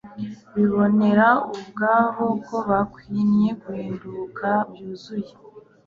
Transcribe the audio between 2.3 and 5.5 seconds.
ko bakwinye guhinduka byuzuye;